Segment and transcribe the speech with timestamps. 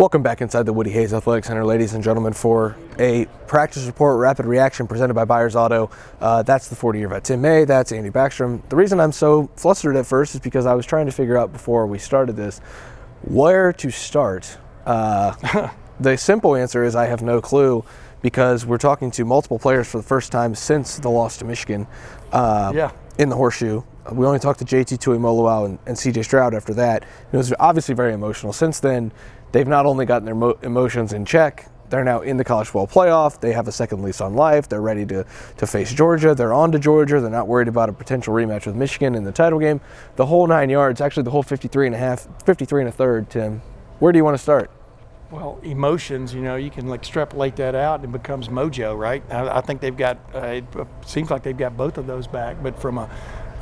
[0.00, 4.18] Welcome back inside the Woody Hayes Athletic Center, ladies and gentlemen, for a practice report
[4.18, 5.90] rapid reaction presented by Byers Auto.
[6.22, 8.66] Uh, that's the 40 year vet Tim May, that's Andy Backstrom.
[8.70, 11.52] The reason I'm so flustered at first is because I was trying to figure out
[11.52, 12.60] before we started this
[13.24, 14.56] where to start.
[14.86, 15.68] Uh,
[16.00, 17.84] the simple answer is I have no clue
[18.22, 21.86] because we're talking to multiple players for the first time since the loss to Michigan
[22.32, 22.92] uh, Yeah.
[23.18, 23.82] in the horseshoe.
[24.10, 27.04] We only talked to JT Tuimoloau and, and CJ Stroud after that.
[27.32, 28.54] It was obviously very emotional.
[28.54, 29.12] Since then,
[29.52, 32.86] they've not only gotten their mo- emotions in check, they're now in the college football
[32.86, 33.40] playoff.
[33.40, 34.68] They have a second lease on life.
[34.68, 35.26] They're ready to,
[35.56, 36.34] to face Georgia.
[36.34, 37.20] They're on to Georgia.
[37.20, 39.80] They're not worried about a potential rematch with Michigan in the title game.
[40.14, 43.28] The whole nine yards, actually the whole 53 and a half, 53 and a third,
[43.28, 43.60] Tim.
[43.98, 44.70] Where do you want to start?
[45.32, 49.22] Well, emotions, you know, you can extrapolate that out and it becomes mojo, right?
[49.30, 50.64] I, I think they've got, uh, it
[51.04, 52.62] seems like they've got both of those back.
[52.62, 53.10] But from a,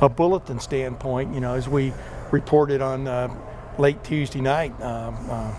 [0.01, 1.93] a bulletin standpoint, you know, as we
[2.31, 3.35] reported on uh,
[3.77, 5.53] late Tuesday night, um, uh,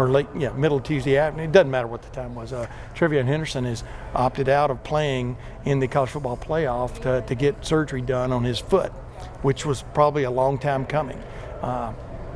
[0.00, 2.54] or late, yeah, middle Tuesday afternoon, it doesn't matter what the time was.
[2.54, 3.84] Uh, TreVeyon Henderson has
[4.14, 8.42] opted out of playing in the college football playoff to, to get surgery done on
[8.42, 8.92] his foot,
[9.42, 11.18] which was probably a long time coming.
[11.60, 11.92] Uh,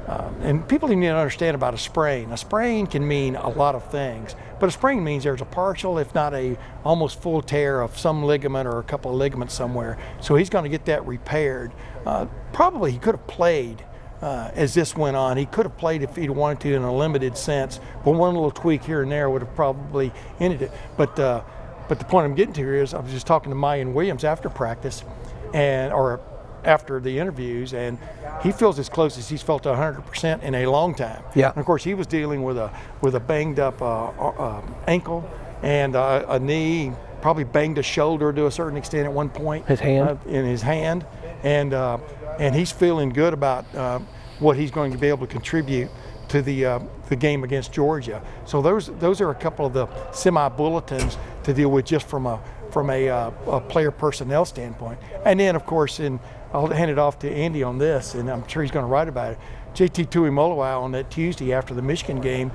[0.07, 2.31] uh, and people need to understand about a sprain.
[2.33, 5.97] A sprain can mean a lot of things, but a sprain means there's a partial,
[5.98, 9.97] if not a almost full tear of some ligament or a couple of ligaments somewhere.
[10.20, 11.73] So he's going to get that repaired.
[12.05, 13.83] Uh, probably he could have played
[14.25, 15.36] uh, as this went on.
[15.36, 18.50] He could have played if he'd wanted to in a limited sense, but one little
[18.50, 20.72] tweak here and there would have probably ended it.
[20.97, 21.42] But uh,
[21.89, 24.25] but the point I'm getting to here is I was just talking to Miyan Williams
[24.25, 25.05] after practice,
[25.52, 26.20] and or
[26.64, 27.98] after the interviews, and
[28.42, 31.23] he feels as close as he's felt to 100% in a long time.
[31.34, 31.51] Yeah.
[31.51, 35.29] And of course, he was dealing with a with a banged up uh, uh, ankle
[35.63, 39.67] and uh, a knee, probably banged a shoulder to a certain extent at one point.
[39.67, 40.08] His hand?
[40.08, 41.05] uh, in his hand,
[41.45, 41.99] and uh,
[42.41, 44.01] and he's feeling good about uh,
[44.41, 45.89] what he's going to be able to contribute
[46.29, 48.23] to the uh, the game against Georgia.
[48.47, 52.27] So those those are a couple of the semi bulletins to deal with just from
[52.27, 52.41] a
[52.73, 54.99] from a, uh, a player personnel standpoint.
[55.25, 56.19] And then of course, in
[56.53, 59.09] I'll hand it off to Andy on this, and I'm sure he's going to write
[59.09, 59.39] about it.
[59.75, 62.53] JT Tuimoloau on that Tuesday after the Michigan game,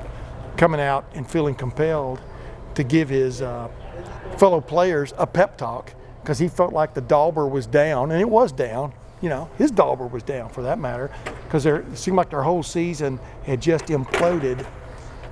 [0.58, 2.22] coming out and feeling compelled
[2.76, 3.68] to give his uh,
[4.38, 5.94] fellow players a pep talk
[6.30, 8.94] because he felt like the Dauber was down, and it was down.
[9.20, 11.10] You know, his Dauber was down for that matter,
[11.46, 14.64] because it seemed like their whole season had just imploded,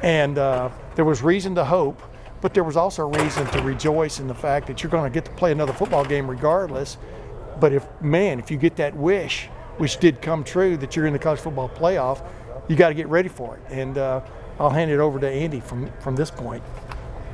[0.01, 2.01] and uh, there was reason to hope,
[2.41, 5.23] but there was also reason to rejoice in the fact that you're going to get
[5.25, 6.97] to play another football game regardless.
[7.59, 11.13] But if man, if you get that wish, which did come true, that you're in
[11.13, 12.25] the college football playoff,
[12.67, 13.61] you got to get ready for it.
[13.69, 14.21] And uh,
[14.59, 16.63] I'll hand it over to Andy from from this point.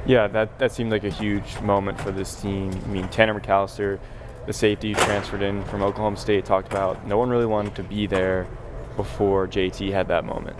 [0.05, 2.71] Yeah, that, that seemed like a huge moment for this team.
[2.71, 3.99] I mean, Tanner McCalister,
[4.45, 8.05] the safety transferred in from Oklahoma State, talked about no one really wanted to be
[8.05, 8.45] there
[8.97, 10.57] before JT had that moment.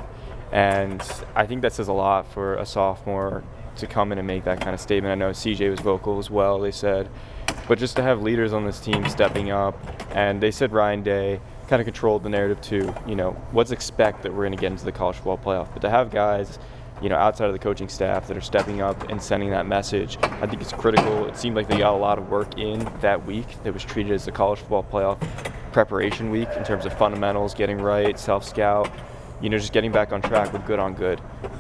[0.52, 1.02] And
[1.36, 3.44] I think that says a lot for a sophomore
[3.78, 5.12] to come in and make that kind of statement.
[5.12, 7.10] I know CJ was vocal as well, they said.
[7.68, 9.78] But just to have leaders on this team stepping up,
[10.16, 12.94] and they said Ryan Day kind of controlled the narrative too.
[13.08, 15.74] You know, let's expect that we're going to get into the college football playoff.
[15.74, 16.60] But to have guys
[17.04, 20.18] you know, outside of the coaching staff that are stepping up and sending that message.
[20.24, 21.26] I think it's critical.
[21.26, 24.14] It seemed like they got a lot of work in that week that was treated
[24.14, 25.20] as the college football playoff
[25.74, 28.90] preparation week in terms of fundamentals, getting right, self scout,
[29.42, 31.20] you know, just getting back on track with good on good.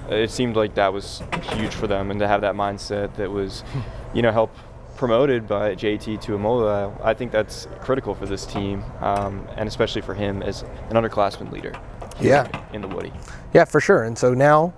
[0.10, 1.22] It seemed like that was
[1.52, 3.66] huge for them, and to have that mindset that was,
[4.14, 4.56] you know, help
[4.96, 10.14] promoted by JT Tuimoloau, I think that's critical for this team, um, and especially for
[10.14, 11.74] him as an underclassman leader.
[12.22, 12.48] Yeah.
[12.72, 13.12] in the Woody.
[13.54, 14.04] Yeah, for sure.
[14.04, 14.74] And so now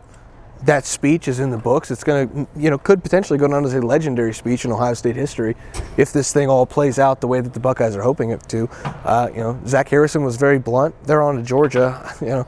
[0.66, 1.92] that speech is in the books.
[1.92, 4.94] It's going to, you know, could potentially go down as a legendary speech in Ohio
[4.96, 5.56] State history
[5.98, 8.68] if this thing all plays out the way that the Buckeyes are hoping it to.
[8.84, 10.96] Uh, you know, Zach Harrison was very blunt.
[11.04, 12.02] They're on to Georgia.
[12.26, 12.48] You know,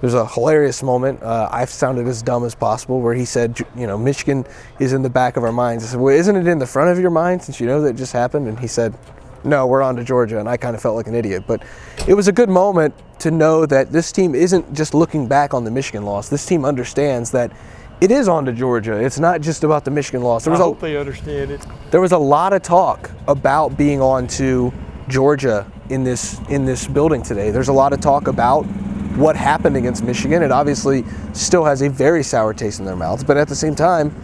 [0.00, 1.22] there's a hilarious moment.
[1.22, 4.46] Uh, I've sounded as dumb as possible where he said, you know, Michigan
[4.78, 5.84] is in the back of our minds.
[5.84, 7.94] I said, well, isn't it in the front of your mind since you know that
[7.94, 8.46] just happened?
[8.46, 8.94] And he said,
[9.44, 10.38] no, we're on to Georgia.
[10.38, 11.44] And I kind of felt like an idiot.
[11.46, 11.62] But
[12.06, 15.64] it was a good moment to know that this team isn't just looking back on
[15.64, 16.28] the Michigan loss.
[16.28, 17.52] This team understands that
[18.00, 18.92] it is on to Georgia.
[18.92, 20.44] It's not just about the Michigan loss.
[20.44, 21.66] There I was, hope a, they understand it.
[21.90, 24.72] there was a lot of talk about being on to
[25.08, 27.50] Georgia in this in this building today.
[27.50, 28.64] There's a lot of talk about
[29.16, 30.42] what happened against Michigan.
[30.42, 33.74] It obviously still has a very sour taste in their mouths, but at the same
[33.74, 34.14] time,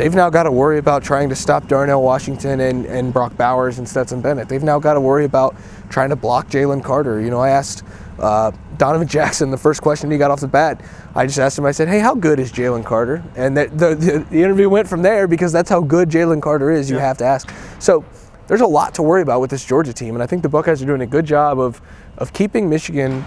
[0.00, 3.78] they've now got to worry about trying to stop Darnell Washington and, and Brock Bowers
[3.78, 4.48] and Stetson Bennett.
[4.48, 5.54] They've now got to worry about
[5.90, 7.20] trying to block Jalen Carter.
[7.20, 7.84] You know, I asked
[8.18, 10.82] uh, Donovan Jackson the first question he got off the bat.
[11.14, 13.22] I just asked him, I said, hey, how good is Jalen Carter?
[13.36, 13.94] And the, the,
[14.30, 17.02] the, interview went from there because that's how good Jalen Carter is, you yeah.
[17.02, 17.52] have to ask.
[17.78, 18.02] So
[18.46, 20.82] there's a lot to worry about with this Georgia team, and I think the Buckeyes
[20.82, 21.82] are doing a good job of,
[22.16, 23.22] of keeping Michigan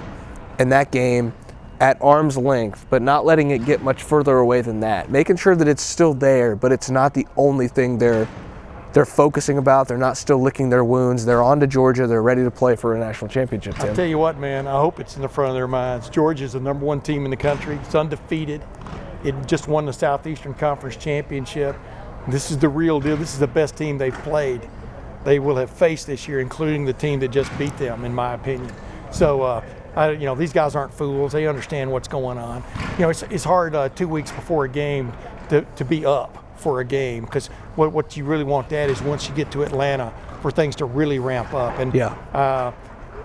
[0.57, 1.33] in that game
[1.79, 5.09] at arm's length, but not letting it get much further away than that.
[5.09, 8.27] Making sure that it's still there, but it's not the only thing they're
[8.93, 9.87] they're focusing about.
[9.87, 11.25] They're not still licking their wounds.
[11.25, 12.05] They're on to Georgia.
[12.05, 13.79] They're ready to play for a national championship.
[13.79, 14.67] I tell you what, man.
[14.67, 16.09] I hope it's in the front of their minds.
[16.09, 17.75] Georgia's the number one team in the country.
[17.77, 18.61] It's undefeated.
[19.23, 21.75] It just won the Southeastern Conference championship.
[22.27, 23.17] This is the real deal.
[23.17, 24.61] This is the best team they've played.
[25.23, 28.33] They will have faced this year, including the team that just beat them, in my
[28.35, 28.71] opinion.
[29.11, 29.41] So.
[29.41, 29.63] Uh,
[29.95, 31.31] I, you know, these guys aren't fools.
[31.31, 32.63] They understand what's going on.
[32.93, 35.13] You know, it's, it's hard uh, two weeks before a game
[35.49, 39.01] to, to be up for a game because what, what you really want that is
[39.01, 41.77] once you get to Atlanta for things to really ramp up.
[41.79, 42.07] And yeah.
[42.33, 42.71] Uh,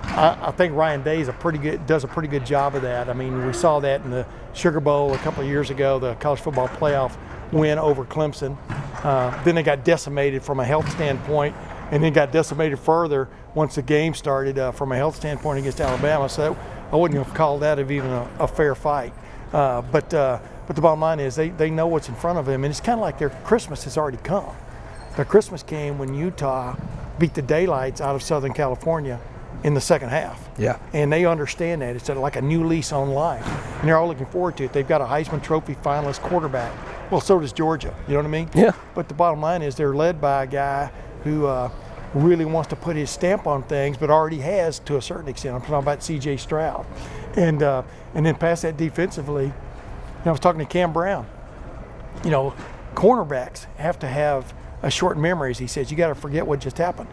[0.03, 2.83] I, I, think Ryan Day is a pretty good does a pretty good job of
[2.83, 3.09] that.
[3.09, 6.15] I mean, we saw that in the Sugar Bowl a couple of years ago, the
[6.17, 7.17] college football playoff
[7.53, 8.57] win over Clemson.
[9.05, 11.55] Uh, then they got decimated from a health standpoint,
[11.91, 15.81] and then got decimated further once the game started uh, from a health standpoint against
[15.81, 16.29] Alabama.
[16.29, 16.61] So that,
[16.93, 19.13] I wouldn't have called that of even a, a fair fight.
[19.53, 22.45] Uh, but uh, but the bottom line is they, they know what's in front of
[22.45, 24.55] them, and it's kind of like their Christmas has already come.
[25.17, 26.77] Their Christmas came when Utah
[27.19, 29.19] beat the daylights out of Southern California
[29.65, 30.49] in the second half.
[30.59, 30.79] Yeah.
[30.93, 31.97] And they understand that.
[31.97, 33.47] It's like a new lease on life.
[33.81, 34.73] And they're all looking forward to it.
[34.73, 36.73] They've got a Heisman Trophy finalist quarterback.
[37.11, 37.95] Well, so does Georgia.
[38.07, 38.51] You know what I mean?
[38.55, 38.73] Yeah.
[38.95, 40.93] But the bottom line is they're led by a guy
[41.25, 41.71] who uh,
[42.15, 45.55] really wants to put his stamp on things, but already has to a certain extent.
[45.55, 46.39] I'm talking about C.J.
[46.39, 46.87] Stroud.
[47.37, 47.83] And, uh,
[48.15, 49.53] and then past that defensively,
[50.25, 51.27] I was talking to Cam Brown.
[52.25, 52.55] You know,
[52.95, 55.91] cornerbacks have to have a short memory, as he says.
[55.91, 57.09] You got to forget what just happened.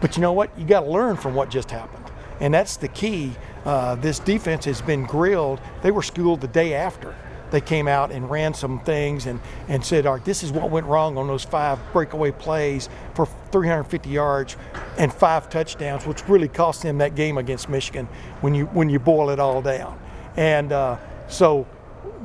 [0.00, 0.56] But you know what?
[0.58, 2.04] You got to learn from what just happened.
[2.40, 3.32] And that's the key.
[3.64, 5.60] Uh, this defense has been grilled.
[5.82, 7.14] They were schooled the day after.
[7.50, 10.70] They came out and ran some things and, and said, all right, this is what
[10.70, 14.56] went wrong on those five breakaway plays for 350 yards
[14.98, 18.06] and five touchdowns, which really cost them that game against Michigan
[18.40, 19.98] when you when you boil it all down.
[20.36, 20.98] And uh,
[21.28, 21.66] so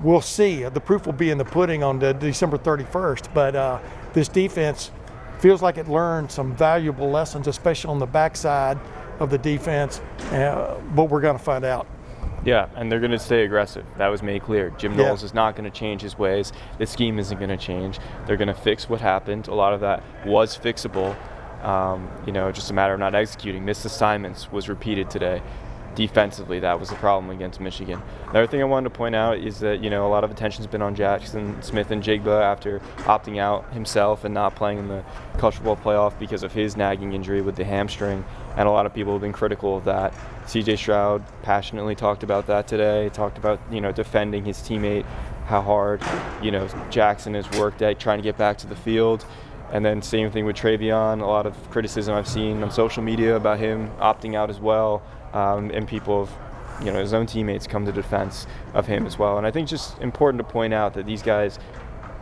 [0.02, 0.64] we'll see.
[0.64, 3.34] The proof will be in the pudding on the December 31st.
[3.34, 3.80] But uh,
[4.14, 4.92] this defense
[5.40, 8.80] feels like it learned some valuable lessons, especially on the backside
[9.20, 10.00] of the defense.
[10.32, 11.88] Uh, but we're going to find out.
[12.46, 13.86] Yeah, and they're going to stay aggressive.
[13.98, 14.72] That was made clear.
[14.72, 15.28] Jim Knowles yeah.
[15.28, 16.52] is not going to change his ways.
[16.78, 18.00] The scheme isn't going to change.
[18.26, 19.48] They're going to fix what happened.
[19.48, 21.16] A lot of that was fixable.
[21.64, 23.64] Um, you know, just a matter of not executing.
[23.64, 25.42] Missed assignments was repeated today
[25.96, 28.02] defensively that was the problem against Michigan.
[28.30, 30.68] Another thing I wanted to point out is that you know a lot of attention's
[30.68, 35.04] been on Jackson Smith-Njigba after opting out himself and not playing in the
[35.38, 38.26] college football playoff because of his nagging injury with the hamstring,
[38.58, 40.14] and a lot of people have been critical of that.
[40.46, 40.76] C.J.
[40.76, 43.10] Stroud passionately talked about that today.
[43.10, 45.06] Talked about you know defending his teammate,
[45.46, 46.02] how hard
[46.42, 49.26] you know Jackson has worked at trying to get back to the field.
[49.72, 51.22] And then same thing with TreVeyon.
[51.22, 55.02] A lot of criticism I've seen on social media about him opting out as well
[55.34, 59.18] um, and people have, you know, his own teammates come to defense of him as
[59.18, 59.38] well.
[59.38, 61.60] And I think just important to point out that these guys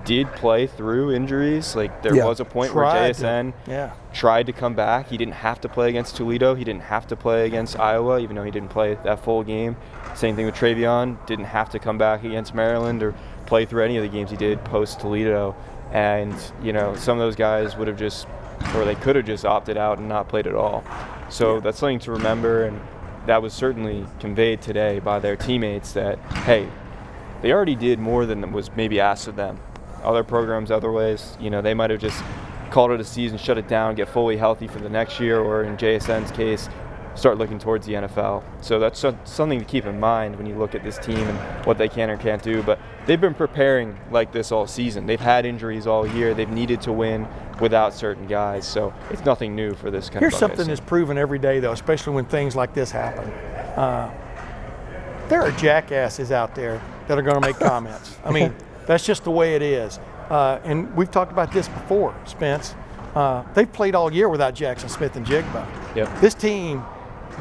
[0.05, 1.75] did play through injuries.
[1.75, 2.25] Like there yeah.
[2.25, 3.93] was a point tried where JSN to, yeah.
[4.13, 5.07] tried to come back.
[5.07, 6.55] He didn't have to play against Toledo.
[6.55, 9.75] He didn't have to play against Iowa, even though he didn't play that full game.
[10.15, 11.25] Same thing with TreVeyon.
[11.25, 13.15] Didn't have to come back against Maryland or
[13.45, 15.55] play through any of the games he did post Toledo.
[15.91, 18.27] And you know, some of those guys would have just,
[18.75, 20.83] or they could have just opted out and not played at all.
[21.29, 21.59] So yeah.
[21.61, 22.65] that's something to remember.
[22.65, 22.79] And
[23.25, 26.69] that was certainly conveyed today by their teammates that, hey,
[27.41, 29.59] they already did more than was maybe asked of them.
[30.03, 32.23] Other programs, other ways, you know, they might have just
[32.71, 35.63] called it a season, shut it down, get fully healthy for the next year, or
[35.63, 36.69] in JSN's case,
[37.15, 38.43] start looking towards the NFL.
[38.61, 41.77] So that's something to keep in mind when you look at this team and what
[41.77, 42.63] they can or can't do.
[42.63, 45.05] But they've been preparing like this all season.
[45.05, 46.33] They've had injuries all year.
[46.33, 47.27] They've needed to win
[47.59, 48.65] without certain guys.
[48.65, 51.59] So it's nothing new for this kind Here's of Here's something that's proven every day,
[51.59, 53.29] though, especially when things like this happen.
[53.77, 54.11] Uh,
[55.27, 58.17] there are jackasses out there that are going to make comments.
[58.23, 58.55] I mean,
[58.85, 59.99] that's just the way it is.
[60.29, 62.75] Uh, and we've talked about this before, Spence.
[63.15, 65.95] Uh, they've played all year without Jackson Smith-Njigba.
[65.95, 66.21] Yep.
[66.21, 66.83] This team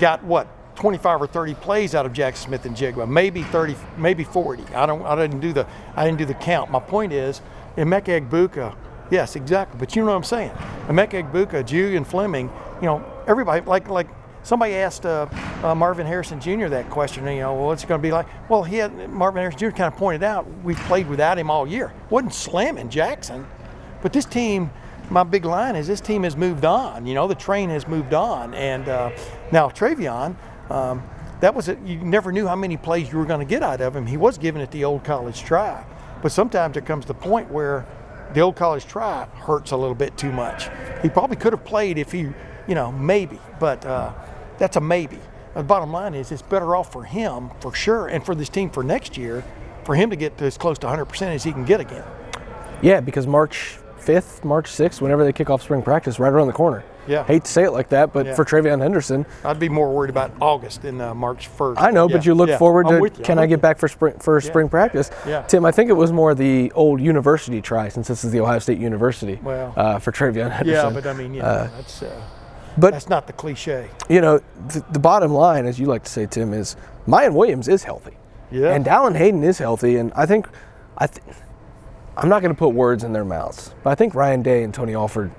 [0.01, 4.75] got what 25 or 30 plays out of Jackson Smith-Njigba, maybe 30, maybe 40.
[4.75, 6.71] I don't, I didn't do the, I didn't do the count.
[6.71, 7.41] My point is,
[7.77, 8.75] Emeka Egbuka,
[9.11, 9.79] yes, exactly.
[9.79, 10.51] But you know what I'm saying.
[10.89, 14.09] Emeka Egbuka, Julian Fleming, you know, everybody like like
[14.43, 15.27] somebody asked uh,
[15.63, 16.69] uh, Marvin Harrison Jr.
[16.69, 17.27] that question.
[17.27, 18.27] You know, well, what's it going to be like?
[18.49, 19.77] Well, he had Marvin Harrison Jr.
[19.77, 21.93] kind of pointed out we played without him all year.
[22.09, 23.47] wasn't slamming Jackson,
[24.03, 24.71] but this team.
[25.11, 27.05] My big line is this team has moved on.
[27.05, 29.11] You know, the train has moved on, and uh,
[29.51, 30.37] now TreVeyon.
[30.71, 31.03] Um,
[31.41, 31.81] that was it.
[31.85, 34.07] You never knew how many plays you were going to get out of him.
[34.07, 35.85] He was giving it the old college try,
[36.23, 37.87] but sometimes there comes to the point where
[38.35, 40.69] the old college try hurts a little bit too much.
[41.03, 42.21] He probably could have played if he,
[42.69, 44.13] you know, maybe, but uh,
[44.59, 45.19] that's a maybe.
[45.55, 48.71] The bottom line is it's better off for him for sure, and for this team
[48.71, 49.45] for next year,
[49.85, 52.05] for him to get to as close to 100% as he can get again.
[52.83, 56.53] Yeah, because March 5th, March 6th, whenever they kick off spring practice, right around the
[56.53, 56.85] corner.
[57.07, 57.25] Yeah.
[57.25, 58.35] Hate to say it like that, but Yeah.
[58.35, 61.75] for TreVeyon Henderson, I'd be more worried about August than uh, March 1st.
[61.79, 62.59] I know, but you look yeah.
[62.59, 63.63] forward to you, can I get you.
[63.63, 65.11] back for spring for spring practice?
[65.27, 65.43] Yeah.
[65.43, 68.61] Tim, I think it was more the old university try since this is the Ohio
[68.61, 69.41] State University.
[69.43, 69.73] Well.
[69.77, 70.95] uh, for TreVeyon Henderson.
[70.95, 72.23] Yeah, but I mean, you know, that's uh,
[72.81, 73.89] but that's not the cliche.
[74.09, 77.69] you know, th- the bottom line, as you like to say, Tim, is Miyan Williams
[77.69, 78.17] is healthy.
[78.51, 78.75] Yeah.
[78.75, 80.49] And Dallan Hayden is healthy, and I think,
[80.99, 81.25] I th-
[82.17, 84.75] I'm not going to put words in their mouths, but I think Ryan Day and
[84.75, 85.31] Tony Alford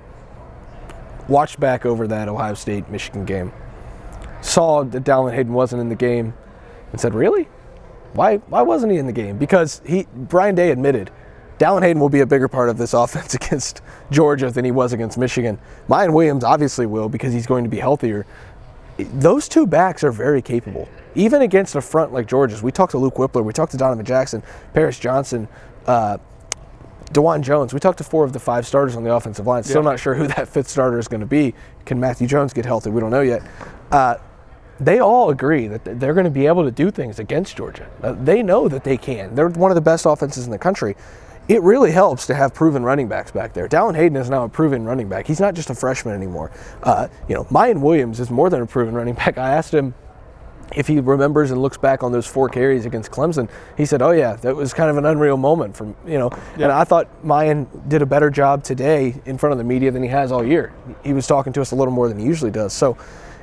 [1.28, 3.52] watched back over that Ohio State Michigan game,
[4.40, 6.34] saw that Dallan Hayden wasn't in the game,
[6.90, 7.48] and said, "Really?
[8.14, 8.36] Why?
[8.38, 11.10] Why wasn't he in the game?" Because he, Ryan Day admitted.
[11.58, 14.92] Dallan Hayden will be a bigger part of this offense against Georgia than he was
[14.92, 15.58] against Michigan.
[15.88, 18.26] Miyan Williams obviously will because he's going to be healthier
[18.98, 20.88] those two backs are very capable.
[21.14, 24.04] Even against a front like Georgia's, we talked to Luke Wypler, we talked to Donovan
[24.04, 24.42] Jackson,
[24.74, 25.48] Paris Johnson,
[25.86, 26.18] uh,
[27.06, 27.74] Dawand Jones.
[27.74, 29.62] We talked to four of the five starters on the offensive line.
[29.64, 29.90] Still Yeah.
[29.90, 31.54] not sure who that fifth starter is going to be.
[31.84, 32.90] Can Matthew Jones get healthy?
[32.90, 33.42] We don't know yet.
[33.90, 34.16] Uh,
[34.80, 37.86] they all agree that they're going to be able to do things against Georgia.
[38.02, 39.34] Uh, they know that they can.
[39.34, 40.96] They're one of the best offenses in the country.
[41.48, 43.68] It really helps to have proven running backs back there.
[43.68, 45.26] Dallan Hayden is now a proven running back.
[45.26, 46.52] He's not just a freshman anymore.
[46.82, 49.38] Uh, you know, Miyan Williams is more than a proven running back.
[49.38, 49.94] I asked him
[50.74, 54.10] if he remembers and looks back on those four carries against Clemson, he said, "Oh
[54.10, 57.88] yeah, that was kind of an unreal moment from you know." And I thought Miyan
[57.88, 60.72] did a better job today in front of the media than he has all year.
[61.04, 62.72] He was talking to us a little more than he usually does.
[62.72, 62.96] So,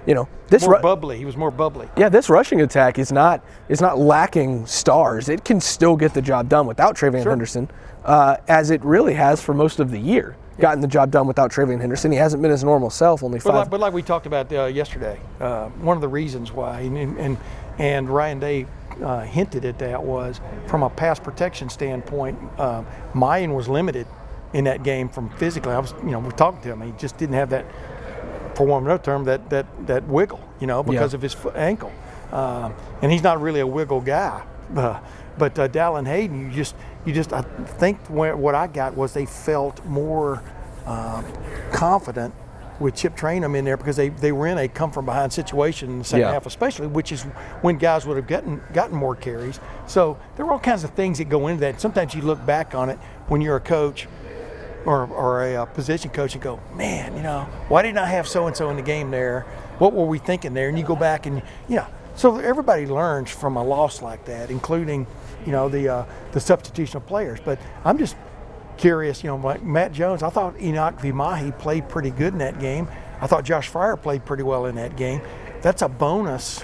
[0.06, 1.18] you know, this More ru- bubbly.
[1.18, 1.88] He was more bubbly.
[1.98, 5.30] yeah, this rushing attack is not is not lacking stars.
[5.30, 7.70] It can still get the job done without TreVeyon Henderson,
[8.06, 10.36] uh, as it really has for most of the year.
[10.60, 12.12] Gotten the job done without TreVeyon Henderson.
[12.12, 13.24] He hasn't been his normal self.
[13.24, 13.54] Only But five.
[13.56, 16.98] like, but like we talked about uh, yesterday, uh, one of the reasons why, and
[17.18, 17.38] and,
[17.78, 18.66] and Ryan Day
[19.02, 24.06] uh, hinted at that was from a pass protection standpoint, uh, Miyan was limited
[24.52, 25.72] in that game from physically.
[25.72, 26.82] I was, you know, we're talking to him.
[26.82, 27.66] He just didn't have that,
[28.60, 31.16] for one no term, that that that wiggle, you know, because Yeah.
[31.16, 31.94] of his foot, ankle,
[32.34, 34.42] um, and he's not really a wiggle guy.
[34.76, 35.00] Uh,
[35.38, 36.76] but uh, Dallan Hayden, you just,
[37.06, 37.42] you just, I
[37.80, 40.44] think where, what I got was they felt more
[40.86, 41.24] um,
[41.72, 42.34] confident
[42.82, 45.90] with Chip Trayanum in there because they, they were in a come from behind situation
[45.92, 46.34] in the second Yeah.
[46.34, 47.22] half, especially, which is
[47.62, 49.62] when guys would have gotten gotten more carries.
[49.88, 51.80] So there are all kinds of things that go into that.
[51.80, 52.98] Sometimes you look back on it
[53.30, 54.10] when you're a coach
[54.86, 58.28] or, or a, uh position coach and go, man, you know, why didn't I have
[58.28, 59.42] so and so in the game there?
[59.78, 60.70] What were we thinking there?
[60.70, 61.88] And you go back and yeah.
[62.16, 65.08] So everybody learns from a loss like that, including,
[65.46, 67.40] you know, the uh, the substitutional players.
[67.44, 68.16] But I'm just
[68.78, 70.24] curious, you know, like Matt Jones.
[70.24, 72.90] I thought Enokk Vimahi played pretty good in that game.
[73.22, 75.22] I thought Josh Fryar played pretty well in that game.
[75.62, 76.62] That's a bonus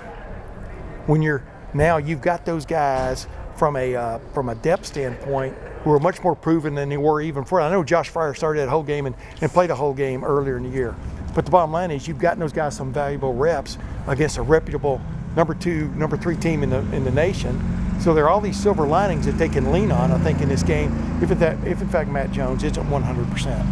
[1.05, 1.43] when you're
[1.73, 5.55] now you've got those guys from a uh, from a depth standpoint
[5.85, 7.61] who are much more proven than they were even before.
[7.61, 10.57] I know Josh Fryar started that whole game and, and played a whole game earlier
[10.57, 10.95] in the year.
[11.35, 13.77] But the bottom line is you've gotten those guys some valuable reps
[14.07, 14.99] against a reputable
[15.35, 17.61] number two, number three team in the in the nation.
[17.99, 20.49] So there are all these silver linings that they can lean on, I think, in
[20.49, 23.67] this game, if in fact, if in fact Matt Jones isn't 100 percent.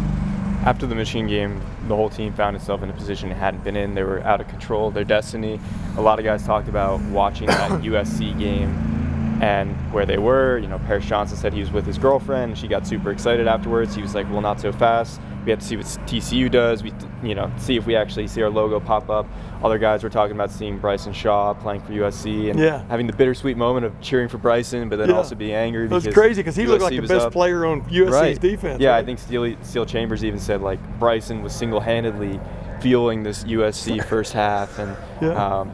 [0.64, 3.76] After the Michigan game, the whole team found itself in a position it hadn't been
[3.76, 3.94] in.
[3.94, 5.58] They were out of control their destiny.
[5.96, 8.93] A lot of guys talked about watching that USC game
[9.42, 10.58] and where they were.
[10.58, 12.56] You know, Paris Johnson said he was with his girlfriend.
[12.58, 13.94] She got super excited afterwards.
[13.94, 15.20] He was like, "Well, not so fast.
[15.44, 16.82] We have to see what TCU does.
[16.82, 19.26] We, you know, see if we actually see our logo pop up."
[19.62, 22.82] Other guys were talking about seeing Bryson Shaw playing for USC and Yeah.
[22.88, 25.16] having the bittersweet moment of cheering for Bryson, but then Yeah.
[25.16, 25.84] also being angry.
[25.86, 27.32] It was crazy because he looked like the best up.
[27.32, 28.40] player on USC's Right.
[28.40, 28.80] defense.
[28.80, 28.98] Yeah, right?
[28.98, 32.40] I think Steele, Steele Chambers even said like Bryson was single-handedly
[32.80, 35.30] fueling this USC first half, and Yeah.
[35.60, 35.70] um,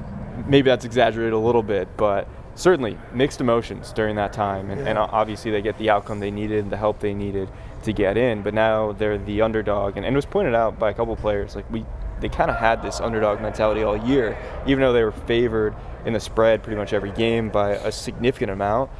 [0.46, 4.98] maybe that's exaggerated a little bit, but certainly mixed emotions during that time, and, and
[4.98, 7.48] obviously they get the outcome they needed, the help they needed
[7.84, 10.90] to get in, but now they're the underdog, and, and it was pointed out by
[10.90, 11.84] a couple players like we
[12.20, 16.12] they kind of had this underdog mentality all year, even though they were favored in
[16.12, 18.90] the spread pretty much every game by a significant amount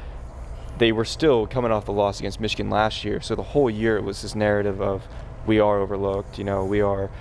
[0.81, 3.21] they were still coming off the loss against Michigan last year.
[3.21, 5.07] So the whole year it was this narrative of
[5.45, 7.11] we are overlooked, you know, we are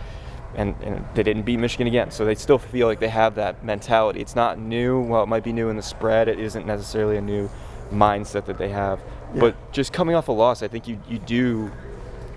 [0.54, 2.10] and, and they didn't beat Michigan again.
[2.10, 4.20] So they still feel like they have that mentality.
[4.20, 5.00] It's not new.
[5.00, 6.28] Well, it might be new in the spread.
[6.28, 7.48] It isn't necessarily a new
[7.92, 9.00] mindset that they have.
[9.34, 9.40] Yeah.
[9.40, 11.70] But just coming off a loss, I think you, you do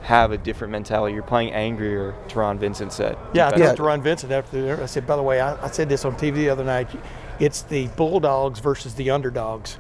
[0.04, 1.14] have a different mentality.
[1.14, 3.18] You're playing angrier, Taron Vincent said.
[3.34, 4.82] Yeah, I Defensive- talked to Ron Vincent after.
[4.82, 6.90] I said, by the way, I, I said this on TV the other night.
[7.40, 9.80] It's the Bulldogs versus the underdogs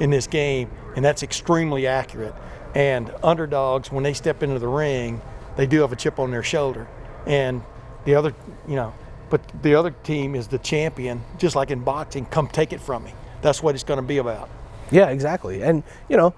[0.00, 2.34] in this game, and that's extremely accurate.
[2.74, 5.20] And underdogs, when they step into the ring,
[5.56, 6.88] they do have a chip on their shoulder,
[7.26, 7.62] and
[8.04, 8.34] the other,
[8.68, 8.94] you know,
[9.30, 11.22] but the other team is the champion.
[11.38, 13.12] Just like in boxing, come take it from me.
[13.42, 14.48] That's what it's going to be about.
[14.90, 15.62] Yeah, exactly.
[15.62, 16.34] And you know,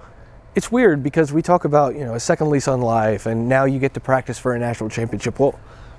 [0.55, 3.65] it's weird because we talk about you know a second lease on life, and now
[3.65, 5.39] you get to practice for a national championship.
[5.39, 5.59] Well,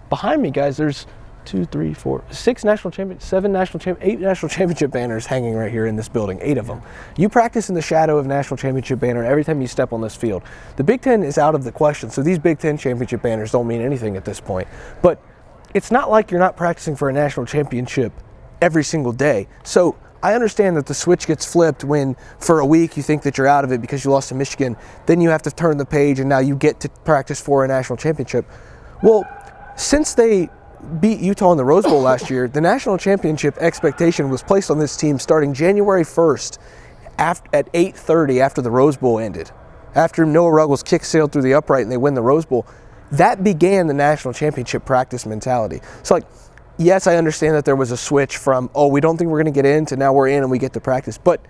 [0.09, 1.05] behind me, guys, there's
[1.45, 5.71] two, three, four, six national champion, seven national champ, eight national championship banners hanging right
[5.71, 6.39] here in this building.
[6.41, 6.81] Eight of them.
[7.15, 10.15] You practice in the shadow of national championship banner every time you step on this
[10.15, 10.43] field.
[10.75, 13.67] The Big Ten is out of the question, so these Big Ten championship banners don't
[13.67, 14.67] mean anything at this point.
[15.01, 15.21] But
[15.77, 18.11] it's not like you're not practicing for a national championship
[18.61, 19.47] every single day.
[19.63, 23.37] So I understand that the switch gets flipped when for a week you think that
[23.37, 24.75] you're out of it because you lost to Michigan.
[25.05, 27.67] Then you have to turn the page and now you get to practice for a
[27.67, 28.49] national championship.
[29.03, 29.23] Well,
[29.75, 30.49] since they
[30.99, 34.79] beat Utah in the Rose Bowl last year, the national championship expectation was placed on
[34.79, 36.57] this team starting January 1st
[37.19, 39.51] after, at 8:30 after the Rose Bowl ended.
[39.93, 42.65] After Noah Ruggles kick sailed through the upright and they win the Rose Bowl,
[43.11, 45.81] that began the national championship practice mentality.
[46.03, 46.25] So like
[46.77, 49.51] yes, I understand that there was a switch from, oh, we don't think we're going
[49.51, 51.17] to get in to now we're in and we get to practice.
[51.17, 51.41] But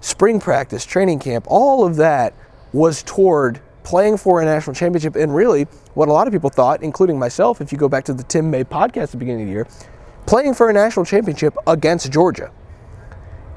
[0.00, 2.32] spring practice, training camp, all of that
[2.72, 5.16] was toward playing for a national championship.
[5.16, 8.14] And really, what a lot of people thought, including myself, if you go back to
[8.14, 9.66] the Tim May podcast at the beginning of the year,
[10.26, 12.52] playing for a national championship against Georgia.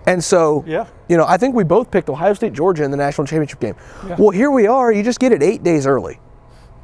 [0.07, 0.87] And so, Yeah.
[1.07, 3.75] you know, I think we both picked Ohio State, Georgia in the national championship game.
[4.17, 4.91] Well, here we are.
[4.91, 6.19] You just get it eight days early.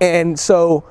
[0.02, 0.84] And so,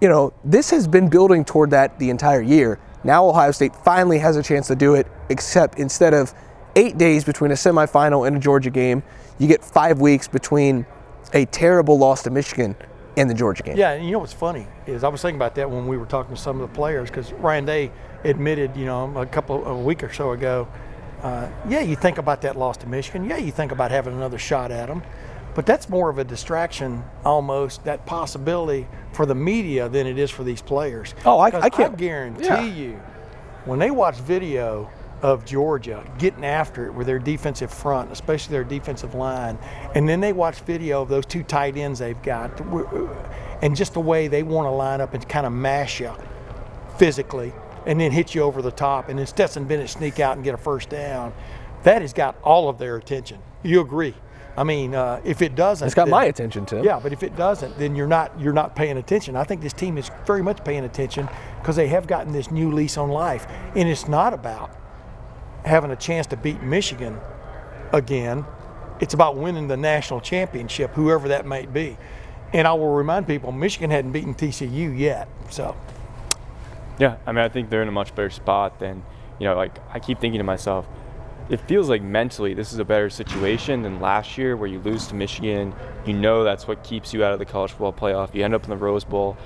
[0.00, 2.78] you know, this has been building toward that the entire year.
[3.04, 6.32] Now Ohio State finally has a chance to do it, except instead of
[6.76, 9.02] eight days between a semifinal and a Georgia game,
[9.38, 10.86] you get five weeks between
[11.32, 12.76] a terrible loss to Michigan
[13.16, 13.76] and the Georgia game.
[13.76, 16.06] Yeah, and you know what's funny is I was thinking about that when we were
[16.06, 17.90] talking to some of the players because Ryan Day
[18.24, 20.68] admitted, you know, a couple a week or so ago,
[21.22, 23.28] uh, yeah, you think about that loss to Michigan.
[23.28, 25.02] Yeah, you think about having another shot at them,
[25.54, 30.30] but that's more of a distraction, almost that possibility for the media than it is
[30.30, 31.14] for these players.
[31.24, 32.62] Oh, I- I can't- guarantee yeah.
[32.62, 33.00] you,
[33.64, 34.88] when they watch video
[35.22, 39.56] of Georgia getting after it with their defensive front, especially their defensive line,
[39.94, 42.50] and then they watch video of those two tight ends they've got,
[43.62, 46.10] and just the way they want to line up and kind of mash you
[46.98, 47.52] physically,
[47.86, 50.54] and then hit you over the top, and then Stetson Bennett sneak out and get
[50.54, 51.32] a first down.
[51.84, 53.38] That has got all of their attention.
[53.62, 54.14] You agree?
[54.56, 56.84] I mean, uh, if it doesn't, It's got then- my attention, Tim.
[56.84, 59.34] yeah, but if it doesn't, then you're not you're not paying attention.
[59.36, 61.28] I think this team is very much paying attention
[61.60, 64.70] because they have gotten this new lease on life, and it's not about
[65.64, 67.18] having a chance to beat Michigan
[67.92, 68.44] again.
[69.00, 71.96] It's about winning the national championship, whoever that might be.
[72.52, 75.74] And I will remind people, Michigan hadn't beaten TCU yet, so
[76.98, 79.02] Yeah, I mean, I think they're in a much better spot than,
[79.38, 80.86] you know, like I keep thinking to myself,
[81.48, 85.06] it feels like mentally this is a better situation than last year where you lose
[85.08, 85.74] to Michigan.
[86.06, 88.34] You know that's what keeps you out of the college football playoff.
[88.34, 89.36] You end up in the Rose Bowl,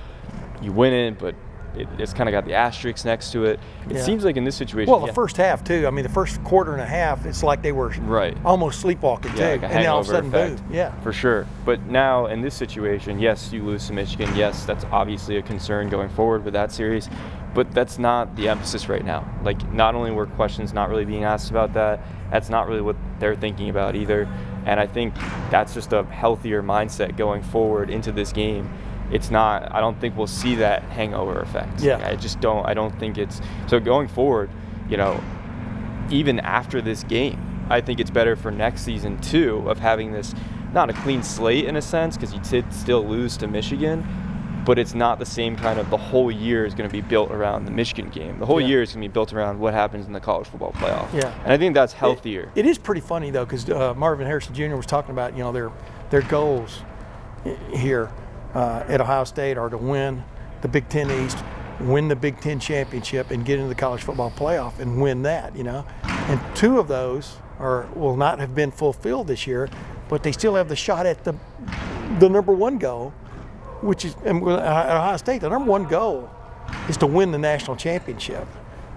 [0.62, 1.34] you win it, but
[1.76, 3.60] it, it's kind of got the asterisks next to it.
[3.88, 4.02] It Yeah.
[4.02, 5.86] seems like in this situation, well, the yeah, first half too.
[5.86, 8.36] I mean, the first quarter and a half, it's like they were Right.
[8.44, 10.92] almost sleepwalking too, yeah, like a and then all of a sudden, effect, boom, yeah.
[11.02, 11.46] for sure.
[11.64, 14.30] But now in this situation, yes, you lose to Michigan.
[14.34, 17.08] Yes, that's obviously a concern going forward with that series,
[17.54, 19.24] but that's not the emphasis right now.
[19.44, 22.96] Like, not only were questions not really being asked about that, that's not really what
[23.18, 24.28] they're thinking about either.
[24.66, 25.14] And I think
[25.50, 28.68] that's just a healthier mindset going forward into this game.
[29.10, 29.72] It's not.
[29.74, 31.80] I don't think we'll see that hangover effect.
[31.80, 32.06] Yeah.
[32.06, 32.66] I just don't.
[32.66, 33.40] I don't think it's.
[33.68, 34.50] So going forward,
[34.88, 35.22] you know,
[36.10, 40.34] even after this game, I think it's better for next season too of having this
[40.72, 44.04] not a clean slate in a sense because you did still lose to Michigan,
[44.66, 47.30] but it's not the same kind of the whole year is going to be built
[47.30, 48.38] around the Michigan game.
[48.38, 48.66] The whole Yeah.
[48.68, 51.12] year is going to be built around what happens in the college football playoff.
[51.14, 51.32] Yeah.
[51.44, 52.50] and I think that's healthier.
[52.56, 54.74] It is pretty funny though, because uh, Marvin Harrison Jr.
[54.76, 55.70] was talking about you know their
[56.10, 56.82] their goals
[57.72, 58.10] here
[58.56, 60.24] uh, at Ohio State are to win
[60.62, 61.36] the Big Ten East,
[61.78, 65.54] win the Big Ten championship, and get into the college football playoff and win that.
[65.54, 69.68] You know, and two of those are will not have been fulfilled this year,
[70.08, 71.34] but they still have the shot at the
[72.18, 73.10] the number one goal,
[73.82, 75.42] which is at Ohio State.
[75.42, 76.30] The number one goal
[76.88, 78.48] is to win the national championship.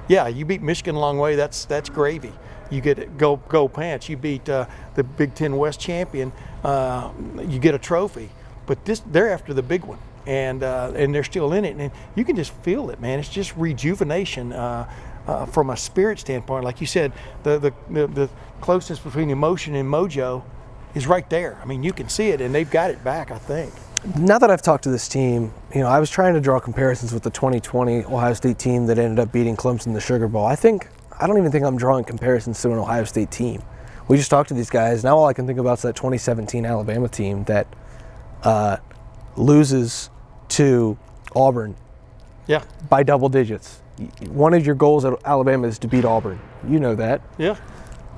[0.07, 1.35] Yeah, you beat Michigan a long way.
[1.35, 2.31] That's that's gravy.
[2.71, 4.07] You get go go pants.
[4.07, 6.31] You beat uh, the Big Ten West champion.
[6.63, 7.11] Uh,
[7.45, 8.29] you get a trophy.
[8.69, 11.89] But this they're after the big one, and uh, and they're still in it, and
[12.15, 13.17] you can just feel it, man.
[13.17, 14.53] It's just rejuvenation.
[14.53, 14.87] Uh,
[15.27, 17.11] uh, from a spirit standpoint, like you said,
[17.43, 18.29] the, the, the, the
[18.61, 20.41] closeness between emotion and mojo
[20.95, 21.59] is right there.
[21.61, 23.71] I mean, you can see it, and they've got it back, I think.
[24.17, 27.13] Now that I've talked to this team, you know, I was trying to draw comparisons
[27.13, 30.45] with the 2020 Ohio State team that ended up beating Clemson in the Sugar Bowl.
[30.45, 30.87] I think,
[31.19, 33.61] I don't even think I'm drawing comparisons to an Ohio State team.
[34.07, 35.03] We just talked to these guys.
[35.03, 37.67] Now all I can think about is that 2017 Alabama team that
[38.43, 38.77] uh,
[39.35, 40.09] loses
[40.49, 40.97] to
[41.35, 41.75] Auburn
[42.47, 43.81] Yeah, by double digits.
[44.29, 46.39] One of your goals at Alabama is to beat Auburn.
[46.67, 47.21] You know that.
[47.37, 47.55] yeah,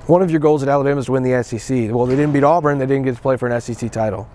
[0.06, 1.90] One of your goals at Alabama is to win the SEC.
[1.92, 2.78] Well, they didn't beat Auburn.
[2.78, 4.28] They didn't get to play for an SEC title.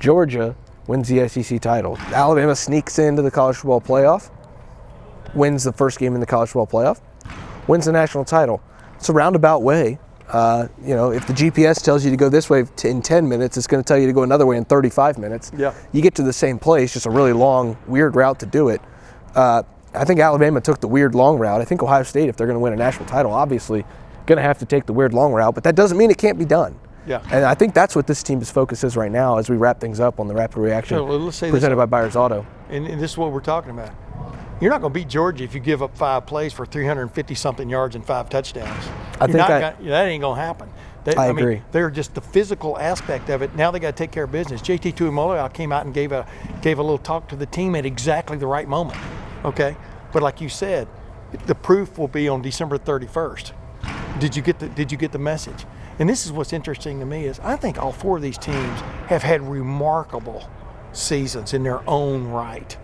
[0.00, 1.96] Georgia wins the SEC title.
[2.12, 4.30] Alabama sneaks into the college football playoff,
[5.34, 7.00] wins the first game in the college football playoff,
[7.68, 8.60] wins the national title.
[8.96, 9.98] It's a roundabout way.
[10.28, 13.28] Uh, you know, if the GPS tells you to go this way t- in 10
[13.28, 15.50] minutes, it's going to tell you to go another way in 35 minutes.
[15.56, 15.72] Yeah.
[15.92, 18.80] You get to the same place, just a really long, weird route to do it.
[19.34, 19.62] Uh,
[19.94, 21.60] I think Alabama took the weird long route.
[21.60, 23.84] I think Ohio State, if they're going to win a national title, obviously
[24.26, 26.38] going to have to take the weird long route, but that doesn't mean it can't
[26.38, 26.78] be done.
[27.06, 27.22] Yeah.
[27.32, 29.98] And I think that's what this team's focus is right now as we wrap things
[29.98, 32.46] up on the rapid reaction So, well, let's say this- presented by Byers Auto.
[32.68, 33.92] and, and this is what we're talking about.
[34.60, 37.70] You're not going to beat Georgia if you give up five plays for 350 something
[37.70, 38.84] yards and five touchdowns.
[39.20, 40.68] I You're think not I- gonna- that ain't going to happen.
[41.04, 41.62] They, I mean, agree.
[41.72, 43.54] they're just the physical aspect of it.
[43.54, 44.60] Now they got to take care of business.
[44.60, 46.26] JT Tuimoloau came out and gave a
[46.60, 48.98] gave a little talk to the team at exactly the right moment.
[49.44, 49.74] Okay,
[50.12, 50.86] but like you said,
[51.46, 53.52] the proof will be on December 31st.
[54.18, 55.64] Did you get the Did you get the message?
[55.98, 58.80] And this is what's interesting to me is I think all four of these teams
[59.06, 60.48] have had remarkable
[60.92, 62.76] seasons in their own right.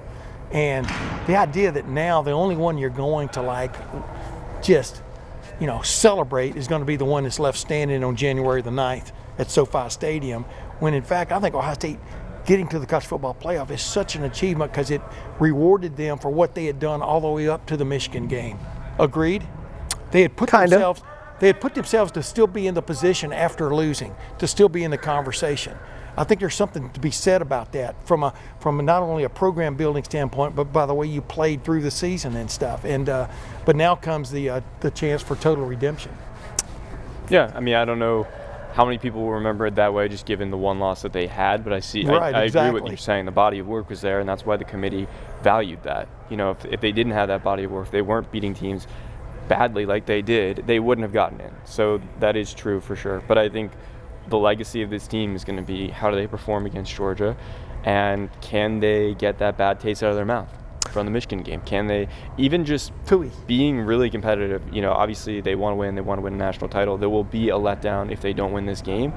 [0.51, 0.87] And
[1.27, 3.75] the idea that now the only one you're going to like
[4.63, 5.03] just,
[5.61, 8.71] you know, celebrate is going to be the one that's left standing on January the
[8.71, 10.45] 9th at SoFi Stadium,
[10.81, 11.99] when in fact I think Ohio State
[12.45, 15.01] getting to the college football playoff is such an achievement because it
[15.39, 18.59] rewarded them for what they had done all the way up to the Michigan game.
[18.99, 19.47] Agreed?
[20.11, 20.95] They had put Kinda.
[21.41, 24.85] they had put themselves to still be in the position after losing, to still be
[24.85, 25.77] in the conversation.
[26.17, 29.25] I think there's something to be said about that from a from a, not only
[29.25, 32.85] a program building standpoint, but by the way you played through the season and stuff.
[32.85, 33.29] And uh,
[33.65, 36.17] but now comes the uh, the chance for total redemption.
[37.29, 38.27] Yeah, I mean, I don't know
[38.75, 41.27] how many people will remember it that way, just given the one loss that they
[41.27, 41.63] had.
[41.63, 43.25] But I see, Right, I, I agree with what you're saying.
[43.25, 45.07] The body of work was there, and that's why the committee
[45.43, 46.09] valued that.
[46.29, 48.53] You know, if, if they didn't have that body of work, if they weren't beating
[48.53, 48.87] teams
[49.49, 51.53] badly like they did, they wouldn't have gotten in.
[51.65, 53.23] So that is true for sure.
[53.29, 53.71] But I think
[54.29, 57.37] the legacy of this team is going to be how do they perform against Georgia,
[57.85, 60.49] and can they get that bad taste out of their mouth
[60.91, 61.61] from the Michigan game?
[61.63, 62.09] Can they
[62.39, 63.31] even just Tui.
[63.47, 64.63] being really competitive?
[64.73, 65.95] You know, obviously they want to win.
[65.95, 66.97] They want to win a national title.
[66.97, 69.13] There will be a letdown if they don't win this game,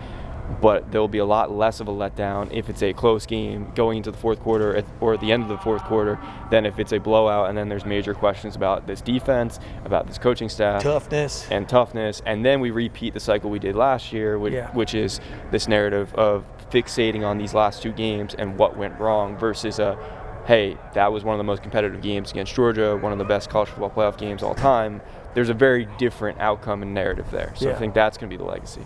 [0.62, 3.72] but there will be a lot less of a letdown if it's a close game
[3.76, 6.18] going into the fourth quarter or at the end of the fourth quarter
[6.50, 10.18] than if it's a blowout and then there's major questions about this defense, about this
[10.18, 11.46] coaching staff Toughness.
[11.52, 14.72] and toughness, and then we repeat the cycle we did last year, which, Yeah.
[14.72, 15.20] which is
[15.52, 19.98] this narrative of fixating on these last two games and what went wrong versus a,
[20.46, 23.50] hey, that was one of the most competitive games against Georgia, one of the best
[23.50, 25.02] college football playoff games all time.
[25.38, 27.76] There's a very different outcome and narrative there, so Yeah.
[27.76, 28.82] I think that's going to be the legacy.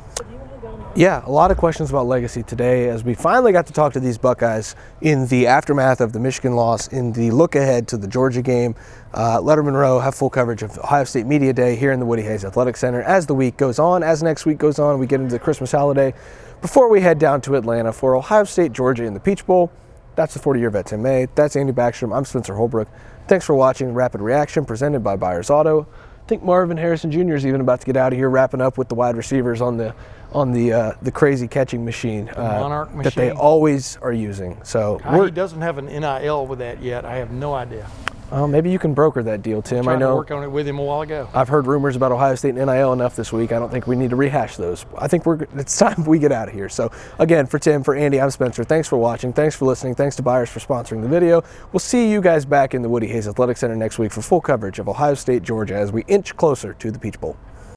[0.96, 4.02] Yeah, a lot of questions about legacy today as we finally got to talk to
[4.02, 8.06] these Buckeyes in the aftermath of the Michigan loss, in the look ahead to the
[8.06, 8.76] Georgia game.
[9.14, 12.24] Uh, Lettermen Row have full coverage of Ohio State Media Day here in the Woody
[12.24, 14.04] Hayes Athletic Center as the week goes on.
[14.04, 16.14] As next week goes on, we get into the Christmas holiday
[16.60, 19.72] before we head down to Atlanta for Ohio State, Georgia in the Peach Bowl.
[20.18, 21.28] That's the 40 year vet Tim May.
[21.34, 22.14] That's Andy Backstrom.
[22.14, 22.90] I'm Spencer Holbrook.
[23.30, 25.88] Thanks for watching Rapid Reaction presented by Byers Auto.
[26.22, 27.34] I think Marvin Harrison Jr.
[27.34, 29.78] is even about to get out of here, wrapping up with the wide receivers on
[29.78, 29.94] the
[30.32, 34.58] on the uh, the crazy catching machine, uh, Monarch that they always are using.
[34.64, 37.90] So he doesn't have an NIL with that yet, I have no idea.
[38.32, 39.80] Uh, maybe you can broker that deal, Tim.
[39.80, 41.28] I Trying to know work on it with him a while ago.
[41.34, 43.52] I've heard rumors about Ohio State and NIL enough this week.
[43.52, 44.86] I don't think we need to rehash those.
[44.98, 46.70] I think we're it's time we get out of here.
[46.70, 48.64] So again, for Tim, for Andy, I'm Spencer.
[48.64, 49.34] Thanks for watching.
[49.34, 49.96] Thanks for listening.
[49.96, 51.44] Thanks to Byers for sponsoring the video.
[51.74, 54.42] We'll see you guys back in the Woody Hayes Athletic Center next week for full
[54.42, 57.36] coverage of Ohio State, Georgia as we inch closer to the Peach Bowl.